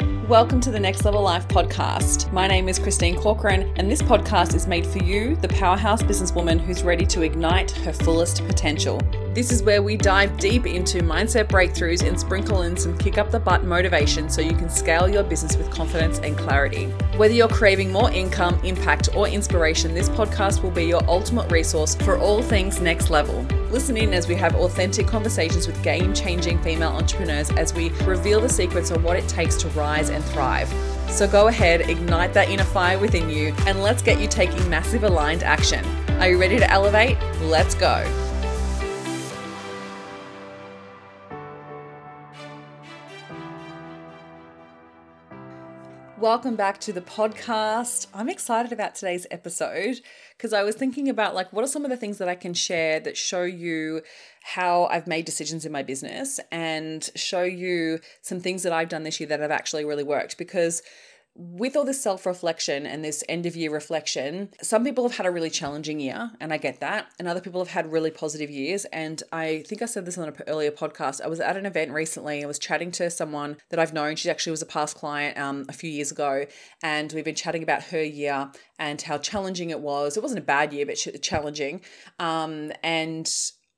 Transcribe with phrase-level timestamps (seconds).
[0.00, 2.32] Welcome to the Next Level Life podcast.
[2.32, 6.60] My name is Christine Corcoran, and this podcast is made for you, the powerhouse businesswoman
[6.60, 9.00] who's ready to ignite her fullest potential.
[9.36, 13.30] This is where we dive deep into mindset breakthroughs and sprinkle in some kick up
[13.30, 16.86] the butt motivation so you can scale your business with confidence and clarity.
[17.18, 21.96] Whether you're craving more income, impact, or inspiration, this podcast will be your ultimate resource
[21.96, 23.42] for all things next level.
[23.70, 28.40] Listen in as we have authentic conversations with game changing female entrepreneurs as we reveal
[28.40, 30.72] the secrets of what it takes to rise and thrive.
[31.10, 35.04] So go ahead, ignite that inner fire within you, and let's get you taking massive
[35.04, 35.84] aligned action.
[36.20, 37.18] Are you ready to elevate?
[37.42, 38.25] Let's go.
[46.26, 48.08] Welcome back to the podcast.
[48.12, 50.00] I'm excited about today's episode
[50.36, 52.52] because I was thinking about like what are some of the things that I can
[52.52, 54.02] share that show you
[54.42, 59.04] how I've made decisions in my business and show you some things that I've done
[59.04, 60.82] this year that have actually really worked because
[61.38, 65.26] with all this self reflection and this end of year reflection, some people have had
[65.26, 67.08] a really challenging year, and I get that.
[67.18, 68.84] And other people have had really positive years.
[68.86, 71.20] And I think I said this on an earlier podcast.
[71.20, 72.42] I was at an event recently.
[72.42, 74.16] I was chatting to someone that I've known.
[74.16, 76.46] She actually was a past client um, a few years ago.
[76.82, 80.16] And we've been chatting about her year and how challenging it was.
[80.16, 81.82] It wasn't a bad year, but challenging.
[82.18, 83.30] Um, and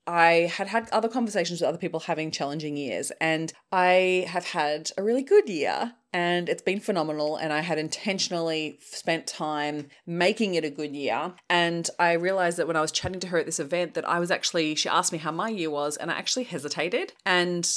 [0.09, 4.89] I had had other conversations with other people having challenging years, and I have had
[4.97, 7.35] a really good year and it's been phenomenal.
[7.35, 11.33] And I had intentionally spent time making it a good year.
[11.49, 14.19] And I realized that when I was chatting to her at this event, that I
[14.19, 17.13] was actually, she asked me how my year was, and I actually hesitated.
[17.25, 17.69] And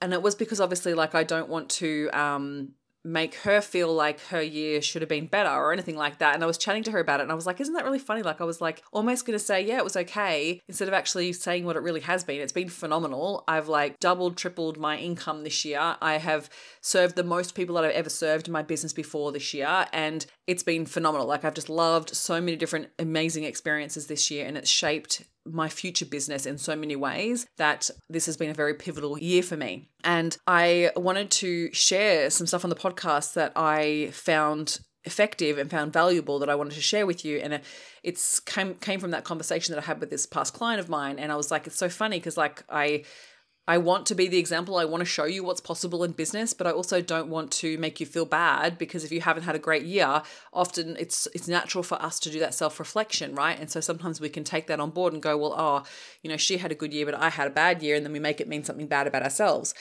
[0.00, 4.20] and it was because obviously like I don't want to um make her feel like
[4.26, 6.34] her year should have been better or anything like that.
[6.34, 7.98] And I was chatting to her about it and I was like, isn't that really
[7.98, 8.22] funny?
[8.22, 11.32] Like, I was like almost going to say, yeah, it was okay, instead of actually
[11.32, 12.40] saying what it really has been.
[12.40, 13.44] It's been phenomenal.
[13.48, 15.96] I've like doubled, tripled my income this year.
[16.00, 19.54] I have served the most people that I've ever served in my business before this
[19.54, 19.86] year.
[19.92, 21.26] And it's been phenomenal.
[21.26, 25.22] Like, I've just loved so many different amazing experiences this year and it's shaped
[25.52, 29.42] my future business in so many ways that this has been a very pivotal year
[29.42, 29.88] for me.
[30.04, 35.70] And I wanted to share some stuff on the podcast that I found effective and
[35.70, 37.38] found valuable that I wanted to share with you.
[37.38, 37.60] And
[38.02, 41.18] it's came came from that conversation that I had with this past client of mine.
[41.18, 43.04] And I was like, it's so funny because like I
[43.68, 44.78] I want to be the example.
[44.78, 47.76] I want to show you what's possible in business, but I also don't want to
[47.76, 50.22] make you feel bad because if you haven't had a great year,
[50.54, 53.60] often it's it's natural for us to do that self-reflection, right?
[53.60, 55.82] And so sometimes we can take that on board and go, well, oh,
[56.22, 58.12] you know, she had a good year, but I had a bad year, and then
[58.12, 59.74] we make it mean something bad about ourselves.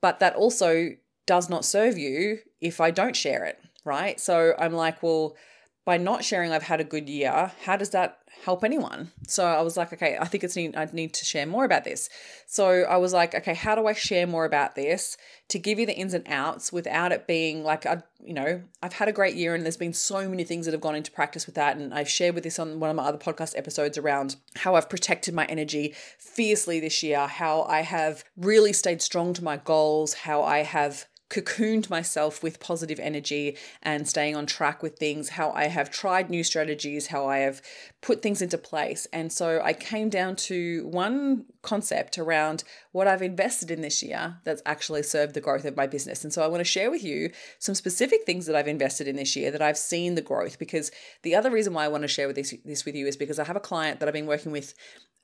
[0.00, 0.90] But that also
[1.26, 4.20] does not serve you if I don't share it, right?
[4.20, 5.36] So I'm like, well,
[5.84, 9.10] by not sharing I've had a good year, how does that help anyone.
[9.28, 11.84] So I was like, okay, I think it's need I need to share more about
[11.84, 12.08] this.
[12.46, 15.16] So I was like, okay, how do I share more about this
[15.48, 18.94] to give you the ins and outs without it being like I, you know, I've
[18.94, 21.46] had a great year and there's been so many things that have gone into practice
[21.46, 21.76] with that.
[21.76, 24.90] And I've shared with this on one of my other podcast episodes around how I've
[24.90, 30.14] protected my energy fiercely this year, how I have really stayed strong to my goals,
[30.14, 35.50] how I have cocooned myself with positive energy and staying on track with things, how
[35.52, 37.62] I have tried new strategies, how I have
[38.02, 39.06] put things into place.
[39.12, 44.38] And so I came down to one concept around what I've invested in this year
[44.44, 46.24] that's actually served the growth of my business.
[46.24, 47.30] And so I want to share with you
[47.60, 50.90] some specific things that I've invested in this year that I've seen the growth because
[51.22, 53.38] the other reason why I want to share with this, this with you is because
[53.38, 54.74] I have a client that I've been working with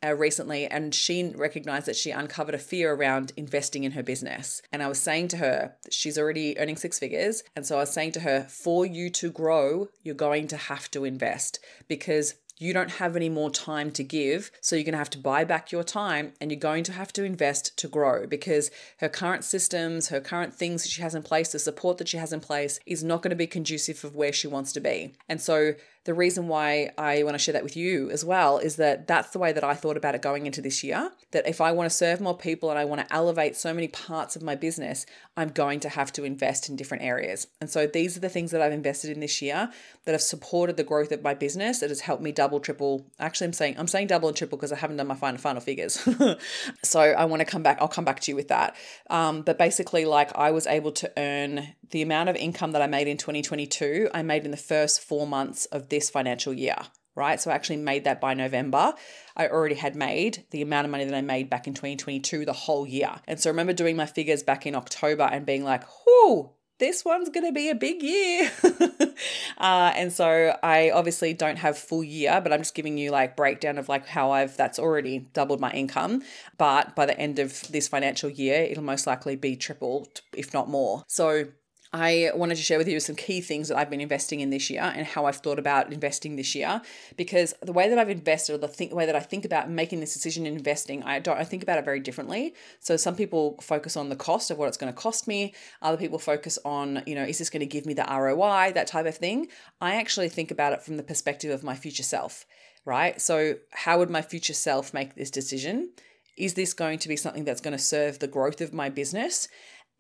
[0.04, 4.62] uh, recently, and she recognized that she uncovered a fear around investing in her business.
[4.72, 7.42] And I was saying to her, she's already earning six figures.
[7.56, 10.88] And so I was saying to her, for you to grow, you're going to have
[10.92, 11.58] to invest
[11.88, 14.50] because you don't have any more time to give.
[14.60, 17.12] So you're going to have to buy back your time and you're going to have
[17.14, 21.22] to invest to grow because her current systems, her current things that she has in
[21.22, 24.14] place, the support that she has in place is not going to be conducive of
[24.14, 25.14] where she wants to be.
[25.28, 25.74] And so
[26.08, 29.28] the reason why I want to share that with you as well is that that's
[29.28, 31.12] the way that I thought about it going into this year.
[31.32, 33.88] That if I want to serve more people and I want to elevate so many
[33.88, 35.04] parts of my business,
[35.36, 37.46] I'm going to have to invest in different areas.
[37.60, 39.70] And so these are the things that I've invested in this year
[40.06, 41.80] that have supported the growth of my business.
[41.80, 43.04] That has helped me double, triple.
[43.18, 45.60] Actually, I'm saying I'm saying double and triple because I haven't done my final final
[45.60, 46.08] figures.
[46.82, 47.76] so I want to come back.
[47.82, 48.76] I'll come back to you with that.
[49.10, 52.86] Um, but basically, like I was able to earn the amount of income that I
[52.86, 56.76] made in 2022, I made in the first four months of this financial year,
[57.14, 57.40] right?
[57.40, 58.94] So I actually made that by November.
[59.36, 62.52] I already had made the amount of money that I made back in 2022 the
[62.52, 63.16] whole year.
[63.26, 67.04] And so I remember doing my figures back in October and being like, whoo, this
[67.04, 68.50] one's going to be a big year.
[69.58, 73.36] uh, and so I obviously don't have full year, but I'm just giving you like
[73.36, 76.22] breakdown of like how I've that's already doubled my income.
[76.56, 80.68] But by the end of this financial year, it'll most likely be tripled, if not
[80.68, 81.02] more.
[81.08, 81.46] So
[81.92, 84.68] I wanted to share with you some key things that I've been investing in this
[84.68, 86.82] year and how I've thought about investing this year.
[87.16, 90.00] Because the way that I've invested, or the think, way that I think about making
[90.00, 92.54] this decision in investing, I don't I think about it very differently.
[92.80, 95.54] So some people focus on the cost of what it's going to cost me.
[95.80, 98.86] Other people focus on, you know, is this going to give me the ROI, that
[98.86, 99.48] type of thing.
[99.80, 102.44] I actually think about it from the perspective of my future self,
[102.84, 103.20] right?
[103.20, 105.90] So how would my future self make this decision?
[106.36, 109.48] Is this going to be something that's going to serve the growth of my business?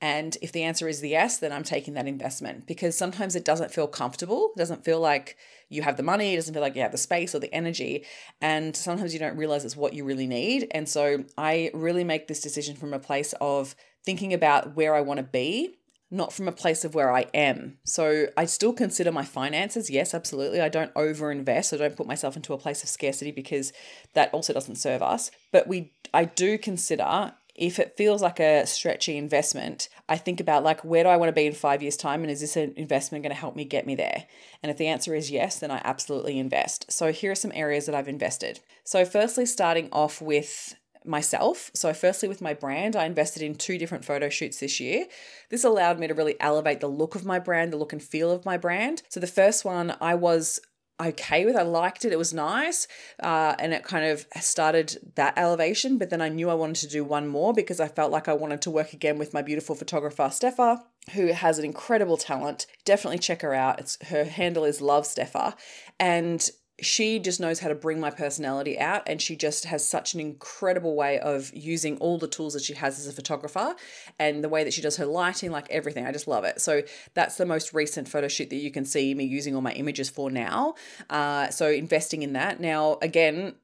[0.00, 3.44] And if the answer is the yes, then I'm taking that investment because sometimes it
[3.44, 4.52] doesn't feel comfortable.
[4.54, 5.36] It doesn't feel like
[5.68, 6.34] you have the money.
[6.34, 8.04] It doesn't feel like you have the space or the energy.
[8.40, 10.68] And sometimes you don't realize it's what you really need.
[10.70, 13.74] And so I really make this decision from a place of
[14.04, 15.74] thinking about where I want to be,
[16.12, 17.78] not from a place of where I am.
[17.84, 19.90] So I still consider my finances.
[19.90, 20.60] Yes, absolutely.
[20.60, 21.74] I don't overinvest.
[21.74, 23.72] I don't put myself into a place of scarcity because
[24.14, 25.32] that also doesn't serve us.
[25.50, 30.62] But we I do consider if it feels like a stretchy investment, I think about
[30.62, 32.22] like, where do I want to be in five years' time?
[32.22, 34.24] And is this an investment going to help me get me there?
[34.62, 36.90] And if the answer is yes, then I absolutely invest.
[36.90, 38.60] So here are some areas that I've invested.
[38.84, 41.70] So, firstly, starting off with myself.
[41.74, 45.06] So, firstly, with my brand, I invested in two different photo shoots this year.
[45.50, 48.30] This allowed me to really elevate the look of my brand, the look and feel
[48.30, 49.02] of my brand.
[49.08, 50.60] So, the first one, I was
[51.00, 51.56] okay with.
[51.56, 52.12] I liked it.
[52.12, 52.86] It was nice.
[53.22, 55.98] Uh, and it kind of started that elevation.
[55.98, 58.34] But then I knew I wanted to do one more because I felt like I
[58.34, 62.66] wanted to work again with my beautiful photographer, Steffa, who has an incredible talent.
[62.84, 63.80] Definitely check her out.
[63.80, 65.54] It's her handle is Love Steffa.
[65.98, 66.48] And
[66.80, 70.20] she just knows how to bring my personality out and she just has such an
[70.20, 73.74] incredible way of using all the tools that she has as a photographer
[74.18, 76.06] and the way that she does her lighting like everything.
[76.06, 76.60] I just love it.
[76.60, 76.82] So
[77.14, 80.08] that's the most recent photo shoot that you can see me using all my images
[80.08, 80.74] for now.
[81.10, 82.60] Uh, so investing in that.
[82.60, 83.54] Now again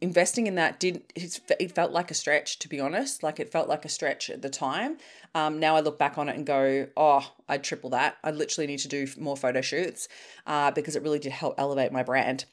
[0.00, 3.22] investing in that did it felt like a stretch to be honest.
[3.22, 4.96] Like it felt like a stretch at the time.
[5.34, 8.16] Um, now i look back on it and go oh i'd triple that.
[8.24, 10.08] I literally need to do more photo shoots
[10.46, 12.46] uh, because it really did help elevate my brand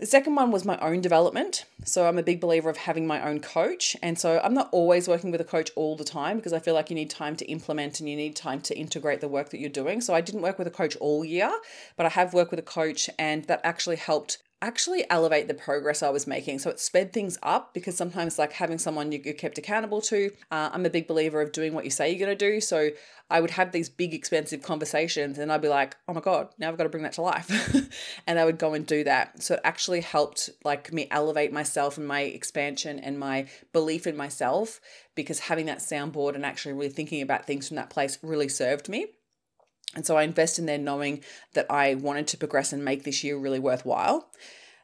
[0.00, 1.66] the second one was my own development.
[1.84, 3.94] So I'm a big believer of having my own coach.
[4.02, 6.72] And so I'm not always working with a coach all the time because I feel
[6.72, 9.60] like you need time to implement and you need time to integrate the work that
[9.60, 10.00] you're doing.
[10.00, 11.52] So I didn't work with a coach all year,
[11.98, 16.02] but I have worked with a coach and that actually helped actually elevate the progress
[16.02, 16.58] I was making.
[16.58, 20.70] So it sped things up because sometimes, like having someone you're kept accountable to, uh,
[20.72, 22.60] I'm a big believer of doing what you say you're going to do.
[22.60, 22.90] So
[23.30, 26.68] I would have these big, expensive conversations and I'd be like, oh my God, now
[26.68, 27.48] I've got to bring that to life.
[28.26, 29.42] and I would go and do that.
[29.42, 34.16] So it actually helped like me elevate myself and my expansion and my belief in
[34.16, 34.80] myself
[35.14, 38.88] because having that soundboard and actually really thinking about things from that place really served
[38.88, 39.06] me.
[39.94, 41.22] And so I invest in there knowing
[41.54, 44.30] that I wanted to progress and make this year really worthwhile.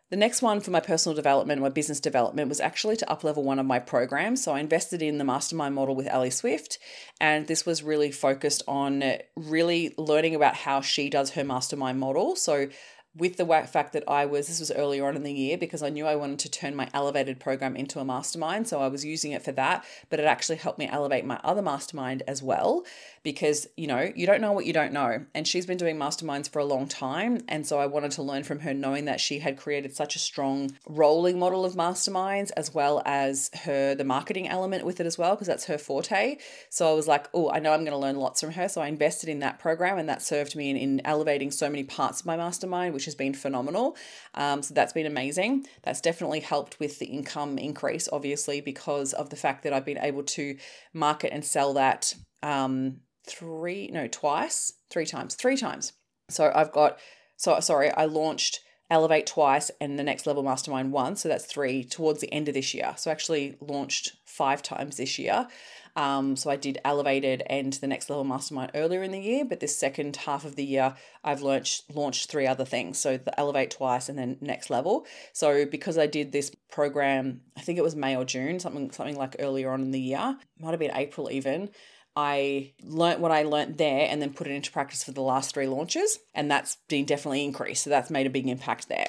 [0.08, 3.58] The next one for my personal development, my business development, was actually to uplevel one
[3.58, 4.42] of my programs.
[4.44, 6.78] So I invested in the mastermind model with Ali Swift,
[7.20, 9.02] and this was really focused on
[9.34, 12.36] really learning about how she does her mastermind model.
[12.36, 12.68] So
[13.16, 15.88] with the fact that I was, this was earlier on in the year because I
[15.88, 18.68] knew I wanted to turn my elevated program into a mastermind.
[18.68, 21.62] So I was using it for that, but it actually helped me elevate my other
[21.62, 22.84] mastermind as well
[23.26, 25.26] because, you know, you don't know what you don't know.
[25.34, 27.40] And she's been doing masterminds for a long time.
[27.48, 30.20] And so I wanted to learn from her, knowing that she had created such a
[30.20, 35.18] strong rolling model of masterminds as well as her, the marketing element with it as
[35.18, 36.36] well, because that's her forte.
[36.70, 38.68] So I was like, oh, I know I'm going to learn lots from her.
[38.68, 41.82] So I invested in that program and that served me in, in elevating so many
[41.82, 43.96] parts of my mastermind, which has been phenomenal.
[44.34, 45.66] Um, so that's been amazing.
[45.82, 49.98] That's definitely helped with the income increase, obviously, because of the fact that I've been
[49.98, 50.56] able to
[50.94, 52.14] market and sell that
[52.44, 55.92] um, three, no, twice, three times, three times.
[56.28, 56.98] So I've got,
[57.36, 61.22] so sorry, I launched Elevate twice and the next level mastermind once.
[61.22, 62.94] So that's three towards the end of this year.
[62.96, 65.48] So I actually launched five times this year.
[65.96, 69.60] Um, so I did Elevated and the Next Level Mastermind earlier in the year, but
[69.60, 72.98] this second half of the year, I've launched launched three other things.
[72.98, 75.06] So the Elevate twice and then Next Level.
[75.32, 79.16] So because I did this program, I think it was May or June, something something
[79.16, 81.70] like earlier on in the year, might have been April even.
[82.16, 85.52] I learnt what I learnt there and then put it into practice for the last
[85.52, 87.84] three launches, and that's been definitely increased.
[87.84, 89.08] So that's made a big impact there.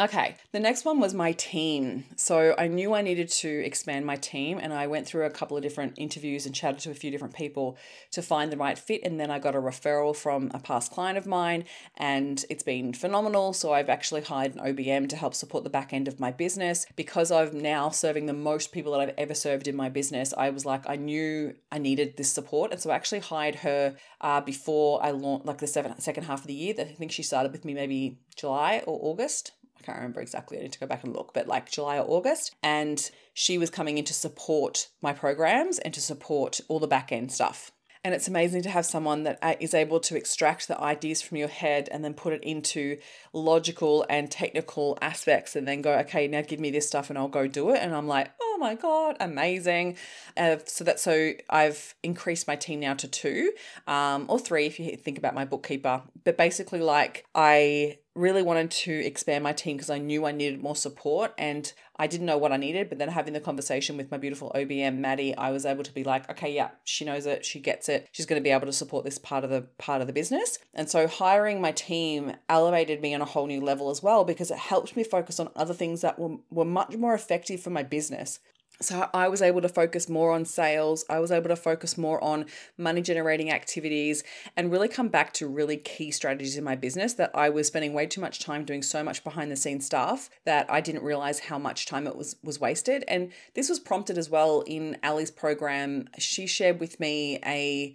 [0.00, 2.04] Okay, the next one was my team.
[2.16, 5.58] So I knew I needed to expand my team, and I went through a couple
[5.58, 7.76] of different interviews and chatted to a few different people
[8.12, 9.02] to find the right fit.
[9.04, 11.66] And then I got a referral from a past client of mine,
[11.98, 13.52] and it's been phenomenal.
[13.52, 16.86] So I've actually hired an OBM to help support the back end of my business.
[16.96, 20.48] Because I'm now serving the most people that I've ever served in my business, I
[20.48, 22.72] was like, I knew I needed this support.
[22.72, 26.40] And so I actually hired her uh, before I launched, like the seven, second half
[26.40, 26.72] of the year.
[26.78, 30.58] I think she started with me maybe July or August I can't remember exactly.
[30.58, 32.54] I need to go back and look, but like July or August.
[32.62, 37.12] And she was coming in to support my programs and to support all the back
[37.12, 37.72] end stuff.
[38.02, 41.48] And it's amazing to have someone that uh, able to extract the ideas from your
[41.48, 42.96] head and then put it into
[43.34, 47.28] logical and technical aspects and then go, okay, now give me this stuff and I'll
[47.28, 47.80] go do it.
[47.82, 49.98] And I'm like, oh my God, amazing.
[50.34, 53.52] Uh, so that's so I've increased my team now to two
[53.86, 56.02] um, or three if you think about my bookkeeper.
[56.24, 60.60] But basically, like, I really wanted to expand my team because I knew I needed
[60.60, 62.88] more support and I didn't know what I needed.
[62.88, 66.02] But then having the conversation with my beautiful OBM, Maddie, I was able to be
[66.02, 68.72] like, okay, yeah, she knows it, she gets it, she's going to be able to
[68.72, 70.58] support this part of the part of the business.
[70.74, 74.50] And so hiring my team elevated me on a whole new level as well because
[74.50, 77.82] it helped me focus on other things that were, were much more effective for my
[77.82, 78.40] business.
[78.82, 81.04] So I was able to focus more on sales.
[81.10, 82.46] I was able to focus more on
[82.78, 84.24] money generating activities
[84.56, 87.92] and really come back to really key strategies in my business that I was spending
[87.92, 91.40] way too much time doing so much behind the scenes stuff that I didn't realize
[91.40, 93.04] how much time it was was wasted.
[93.06, 96.08] And this was prompted as well in Ali's program.
[96.18, 97.94] She shared with me a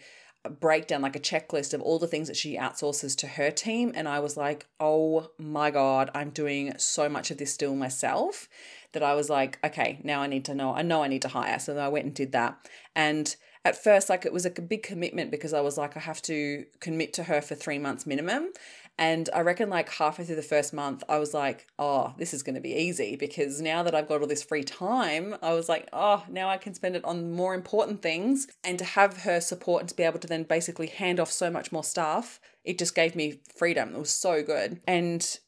[0.49, 3.91] breakdown, like a checklist of all the things that she outsources to her team.
[3.95, 8.47] And I was like, oh my God, I'm doing so much of this still myself
[8.95, 10.73] that I was like, okay, now I need to know.
[10.73, 11.59] I know I need to hire.
[11.59, 12.57] So I went and did that.
[12.95, 16.21] And at first, like it was a big commitment because I was like, I have
[16.23, 18.51] to commit to her for three months minimum.
[18.97, 22.43] And I reckon like halfway through the first month, I was like, oh, this is
[22.43, 25.67] going to be easy because now that I've got all this free time, I was
[25.67, 28.47] like, oh, now I can spend it on more important things.
[28.63, 31.51] And to have her support and to be able to then basically hand off so
[31.51, 33.93] much more stuff, it just gave me freedom.
[33.95, 34.79] It was so good.
[34.87, 35.39] And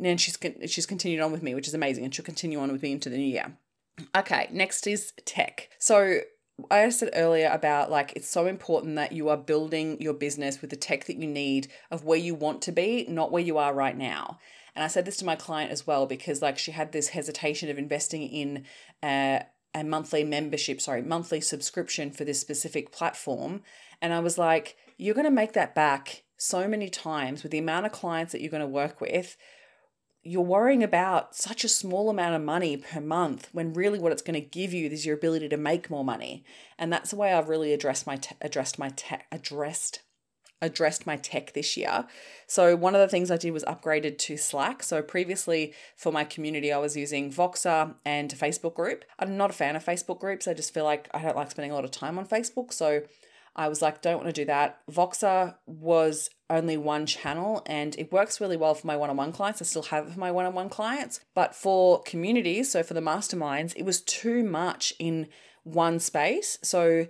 [0.00, 2.82] and she's she's continued on with me, which is amazing, and she'll continue on with
[2.82, 3.56] me into the new year.
[4.16, 5.70] Okay, next is tech.
[5.78, 6.20] So
[6.70, 10.70] I said earlier about like it's so important that you are building your business with
[10.70, 13.74] the tech that you need of where you want to be, not where you are
[13.74, 14.38] right now.
[14.74, 17.70] And I said this to my client as well because like she had this hesitation
[17.70, 18.64] of investing in
[19.02, 23.62] a, a monthly membership, sorry, monthly subscription for this specific platform.
[24.02, 27.58] And I was like, you're going to make that back so many times with the
[27.58, 29.36] amount of clients that you're going to work with
[30.24, 34.22] you're worrying about such a small amount of money per month when really what it's
[34.22, 36.44] going to give you is your ability to make more money.
[36.78, 40.00] And that's the way i've really addressed my te- addressed my tech addressed
[40.62, 42.06] addressed my tech this year.
[42.46, 44.82] So one of the things i did was upgraded to slack.
[44.82, 49.04] So previously for my community i was using voxer and facebook group.
[49.18, 50.48] I'm not a fan of facebook groups.
[50.48, 52.72] I just feel like i don't like spending a lot of time on facebook.
[52.72, 53.02] So
[53.56, 54.80] I was like, don't want to do that.
[54.90, 59.32] Voxer was only one channel and it works really well for my one on one
[59.32, 59.62] clients.
[59.62, 61.20] I still have it for my one on one clients.
[61.34, 65.28] But for communities, so for the masterminds, it was too much in
[65.62, 66.58] one space.
[66.62, 67.06] So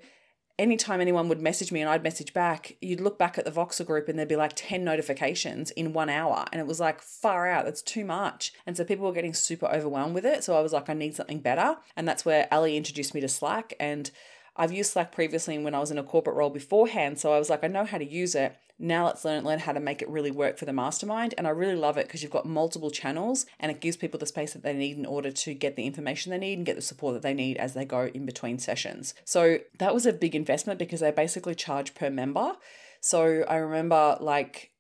[0.59, 3.85] anytime anyone would message me and I'd message back, you'd look back at the Voxer
[3.85, 6.45] group and there'd be like 10 notifications in one hour.
[6.53, 8.53] And it was like far out, that's too much.
[8.67, 10.45] And so people were getting super overwhelmed with it.
[10.45, 11.77] So I was like, I need something better.
[11.97, 13.75] And that's where Ali introduced me to Slack.
[13.81, 14.11] And
[14.57, 17.51] I've used Slack previously when I was in a corporate role beforehand, so I was
[17.51, 18.57] like, I know how to use it.
[18.79, 21.35] Now let's learn learn how to make it really work for the mastermind.
[21.39, 24.27] And I really love it because you've got multiple channels and it gives people the
[24.27, 26.83] space that they need in order to get the information they need and get the
[26.83, 29.15] support that they need as they go in between sessions.
[29.25, 32.55] So that was a big investment because they basically charge per member.
[33.01, 34.73] So I remember like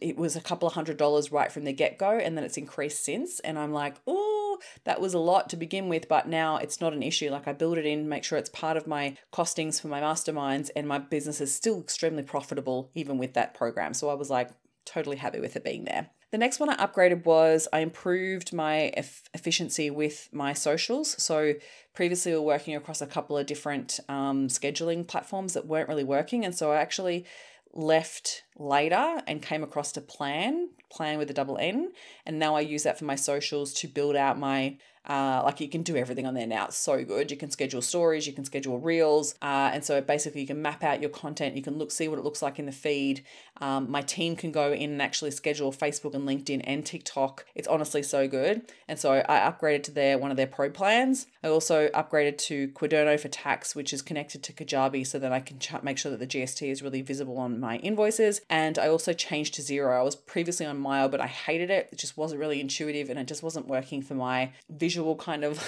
[0.00, 2.56] it was a couple of hundred dollars right from the get go, and then it's
[2.56, 3.40] increased since.
[3.40, 4.35] And I'm like, oh,
[4.84, 7.30] that was a lot to begin with, but now it's not an issue.
[7.30, 10.70] Like I build it in, make sure it's part of my costings for my masterminds,
[10.76, 13.94] and my business is still extremely profitable even with that program.
[13.94, 14.50] So I was like,
[14.84, 16.08] totally happy with it being there.
[16.30, 18.92] The next one I upgraded was I improved my
[19.34, 21.20] efficiency with my socials.
[21.22, 21.54] So
[21.94, 26.04] previously we were working across a couple of different um, scheduling platforms that weren't really
[26.04, 27.26] working, and so I actually
[27.72, 31.92] left Later and came across to Plann, Plann with a double N,
[32.24, 35.68] and now I use that for my socials to build out my uh, like you
[35.68, 36.66] can do everything on there now.
[36.66, 37.30] It's so good.
[37.30, 40.82] You can schedule stories, you can schedule reels, uh, and so basically you can map
[40.82, 41.56] out your content.
[41.56, 43.24] You can look see what it looks like in the feed.
[43.60, 47.46] Um, my team can go in and actually schedule Facebook and LinkedIn and TikTok.
[47.54, 48.62] It's honestly so good.
[48.88, 51.26] And so I upgraded to their one of their pro plans.
[51.42, 55.40] I also upgraded to Quaderno for tax, which is connected to Kajabi, so that I
[55.40, 58.40] can ch- make sure that the GST is really visible on my invoices.
[58.48, 59.98] And I also changed to Xero.
[59.98, 61.88] I was previously on Mile, but I hated it.
[61.90, 65.60] It just wasn't really intuitive, and it just wasn't working for my visual kind of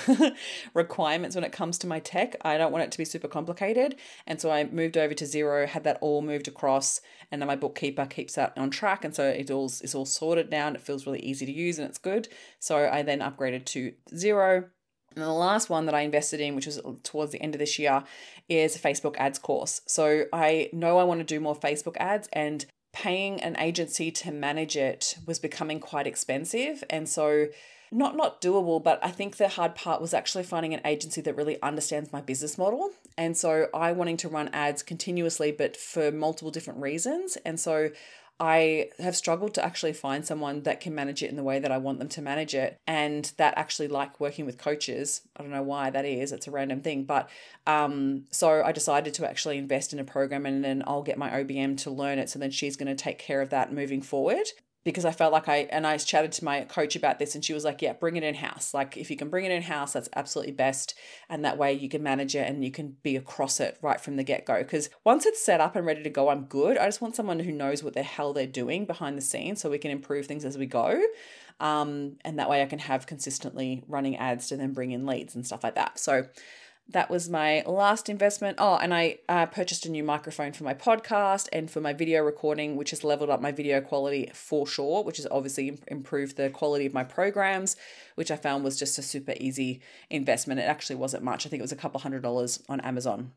[0.75, 2.37] requirements when it comes to my tech.
[2.43, 3.97] I don't want it to be super complicated.
[4.27, 7.01] And so I moved over to Xero, had that all moved across,
[7.33, 9.05] and then my bookkeeper keeps that on track.
[9.05, 11.79] And so it all is all sorted now and it feels really easy to use
[11.79, 12.29] and it's good.
[12.61, 14.69] So I then upgraded to Xero.
[15.19, 17.79] And the last one that I invested in, which was towards the end of this
[17.79, 18.05] year,
[18.49, 19.81] is a Facebook ads course.
[19.87, 24.33] So I know I want to do more Facebook ads and paying an agency to
[24.33, 26.85] manage it was becoming quite expensive.
[26.89, 27.49] And so
[27.91, 31.35] not not doable but i think the hard part was actually finding an agency that
[31.35, 36.13] really understands my business model And so I wanting to run ads continuously, but for
[36.13, 37.37] multiple different reasons.
[37.45, 37.91] And so
[38.41, 41.73] I have struggled to actually find someone that can manage it in the way that
[41.73, 45.23] I want them to manage it and that actually like working with coaches.
[45.37, 47.05] I don't know why that is, it's a random thing.
[47.05, 47.29] But
[47.67, 51.31] um, so I decided to actually invest in a program and then I'll get my
[51.31, 52.31] OBM to learn it.
[52.31, 54.47] So then she's going to take care of that moving forward
[54.85, 57.53] because I felt like I and I chatted to my coach about this and she
[57.53, 58.73] was like, yeah, bring it in house.
[58.73, 60.95] Like if you can bring it in house, that's absolutely best.
[61.29, 64.17] And that way you can manage it and you can be across it right from
[64.17, 64.59] the get go.
[64.59, 66.79] Because once it's set up and ready to go, I'm good.
[66.79, 69.69] I just want someone who knows what the hell they're doing behind the scenes so
[69.69, 71.01] we can improve things as we go.
[71.61, 75.35] Um, and that way I can have consistently running ads to then bring in leads
[75.35, 75.99] and stuff like that.
[75.99, 76.27] So
[76.91, 78.57] that was my last investment.
[78.59, 82.23] Oh, and I uh, purchased a new microphone for my podcast and for my video
[82.23, 86.49] recording, which has leveled up my video quality for sure, which has obviously improved the
[86.49, 87.77] quality of my programs,
[88.15, 90.61] which I found was just a super easy investment.
[90.61, 91.45] It actually wasn't much.
[91.45, 93.33] I think it was a couple hundred dollars on Amazon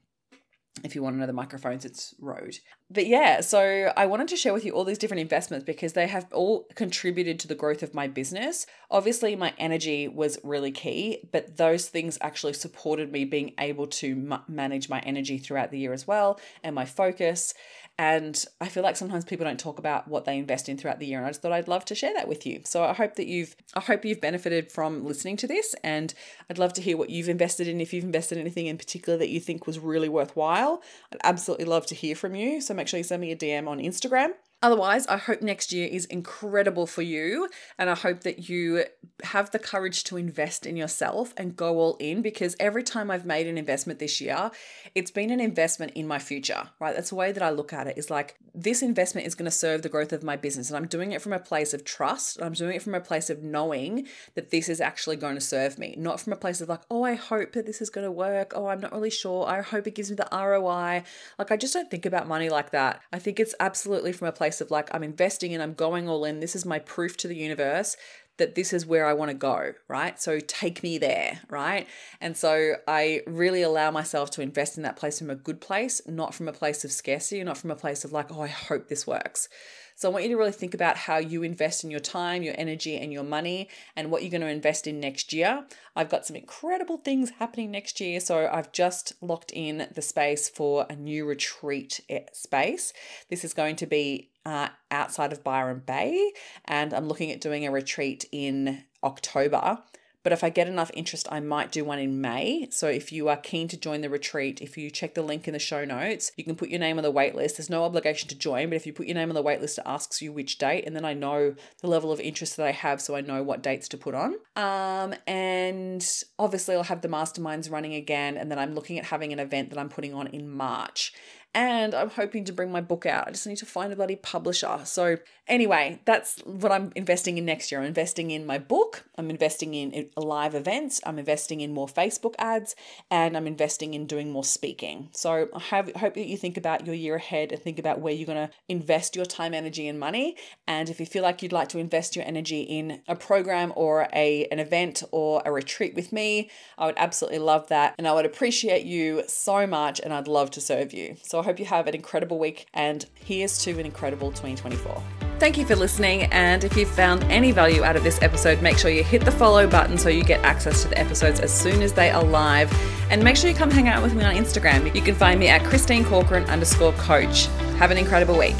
[0.83, 2.57] if you want to know the microphones, it's Rode.
[2.89, 6.07] But yeah, so I wanted to share with you all these different investments because they
[6.07, 8.65] have all contributed to the growth of my business.
[8.89, 14.39] Obviously, my energy was really key, but those things actually supported me being able to
[14.47, 17.53] manage my energy throughout the year as well and my focus.
[18.01, 21.05] And I feel like sometimes people don't talk about what they invest in throughout the
[21.05, 21.19] year.
[21.19, 22.61] And I just thought I'd love to share that with you.
[22.65, 25.75] So I hope that you've I hope you've benefited from listening to this.
[25.83, 26.11] And
[26.49, 27.79] I'd love to hear what you've invested in.
[27.79, 30.81] If you've invested in anything in particular that you think was really worthwhile,
[31.13, 32.59] I'd absolutely love to hear from you.
[32.59, 34.31] So make sure you send me a DM on Instagram.
[34.63, 37.49] Otherwise, I hope next year is incredible for you.
[37.79, 38.85] And I hope that you
[39.23, 43.25] have the courage to invest in yourself and go all in because every time I've
[43.25, 44.51] made an investment this year,
[44.93, 46.95] it's been an investment in my future, right?
[46.95, 47.97] That's the way that I look at it.
[47.97, 50.69] is like this investment is going to serve the growth of my business.
[50.69, 52.41] And I'm doing it from a place of trust.
[52.41, 55.79] I'm doing it from a place of knowing that this is actually going to serve
[55.79, 58.11] me, not from a place of like, oh, I hope that this is going to
[58.11, 58.53] work.
[58.55, 59.47] Oh, I'm not really sure.
[59.47, 61.03] I hope it gives me the ROI.
[61.39, 63.01] Like, I just don't think about money like that.
[63.11, 66.09] I think it's absolutely from a place place of like, I'm investing and I'm going
[66.09, 66.41] all in.
[66.41, 67.95] This is my proof to the universe
[68.37, 70.19] that this is where I want to go, right?
[70.19, 71.87] So take me there, right?
[72.19, 76.01] And so I really allow myself to invest in that place from a good place,
[76.07, 78.87] not from a place of scarcity, not from a place of like, oh, I hope
[78.87, 79.47] this works.
[79.95, 82.55] So I want you to really think about how you invest in your time, your
[82.57, 85.63] energy, and your money, and what you're going to invest in next year.
[85.95, 88.19] I've got some incredible things happening next year.
[88.19, 92.93] So I've just locked in the space for a new retreat eh, space.
[93.29, 96.31] This is going to be uh, outside of Byron Bay,
[96.65, 99.79] and I'm looking at doing a retreat in October.
[100.23, 102.67] But if I get enough interest, I might do one in May.
[102.69, 105.53] So if you are keen to join the retreat, if you check the link in
[105.53, 107.57] the show notes, you can put your name on the wait list.
[107.57, 109.79] There's no obligation to join, but if you put your name on the wait list,
[109.79, 112.71] it asks you which date, and then I know the level of interest that I
[112.71, 114.35] have, so I know what dates to put on.
[114.55, 119.33] Um, and obviously, I'll have the masterminds running again, and then I'm looking at having
[119.33, 121.13] an event that I'm putting on in March
[121.53, 123.27] and I'm hoping to bring my book out.
[123.27, 124.79] I just need to find a bloody publisher.
[124.85, 127.81] So, anyway, that's what I'm investing in next year.
[127.81, 132.35] I'm investing in my book, I'm investing in live events, I'm investing in more Facebook
[132.39, 132.75] ads,
[133.09, 135.09] and I'm investing in doing more speaking.
[135.11, 138.13] So, I have, hope that you think about your year ahead and think about where
[138.13, 140.37] you're going to invest your time, energy, and money.
[140.67, 144.07] And if you feel like you'd like to invest your energy in a program or
[144.13, 147.95] a an event or a retreat with me, I would absolutely love that.
[147.97, 151.17] And I would appreciate you so much and I'd love to serve you.
[151.21, 155.01] So I hope you have an incredible week and here's to an incredible 2024.
[155.39, 156.25] Thank you for listening.
[156.25, 159.31] And if you found any value out of this episode, make sure you hit the
[159.31, 162.71] follow button so you get access to the episodes as soon as they are live.
[163.09, 164.93] And make sure you come hang out with me on Instagram.
[164.93, 167.47] You can find me at Christine Corcoran underscore coach.
[167.79, 168.55] Have an incredible week.